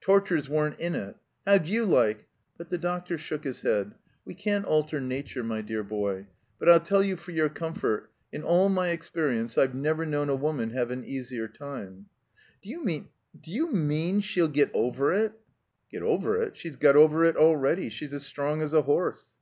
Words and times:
Tortures 0.00 0.48
weren't 0.48 0.78
in 0.78 0.94
it. 0.94 1.16
How'd 1.44 1.66
you 1.66 1.84
like 1.84 2.28
—"But 2.56 2.70
the 2.70 2.78
doctor 2.78 3.18
shook 3.18 3.42
his 3.42 3.62
head. 3.62 3.86
•'We 4.24 4.32
can't 4.32 4.64
alter 4.64 5.00
Nature, 5.00 5.42
my 5.42 5.60
dear 5.60 5.82
boy. 5.82 6.28
But 6.60 6.68
111 6.68 6.86
tell 6.86 7.02
you 7.02 7.16
for 7.16 7.32
your 7.32 7.48
comfort— 7.48 8.12
^in 8.32 8.44
all 8.44 8.68
my 8.68 8.90
experience 8.90 9.58
I've 9.58 9.74
never 9.74 10.06
known 10.06 10.28
a 10.28 10.36
woman 10.36 10.70
have 10.70 10.92
an 10.92 11.04
easier 11.04 11.48
time." 11.48 12.06
"D'you 12.62 12.84
mean— 12.84 13.08
d'you 13.42 13.72
mean— 13.72 14.20
she'll 14.20 14.46
get 14.46 14.70
over 14.72 15.12
it?" 15.12 15.32
"Get 15.90 16.04
over 16.04 16.40
it? 16.40 16.56
She's 16.56 16.76
got 16.76 16.94
over 16.94 17.24
it 17.24 17.34
already. 17.36 17.88
She's 17.88 18.14
as 18.14 18.22
strong 18.24 18.62
as 18.62 18.72
a 18.72 18.82
horse." 18.82 19.32